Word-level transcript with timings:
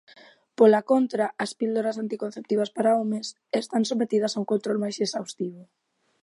Pola 0.57 0.81
contra, 0.91 1.25
as 1.43 1.51
píldoras 1.59 1.99
anticonceptivas 2.03 2.69
para 2.75 2.97
homes 2.99 3.27
están 3.61 3.83
sometidas 3.91 4.31
a 4.33 4.39
un 4.41 4.47
control 4.53 4.77
máis 4.83 4.95
exhaustivo. 5.05 5.61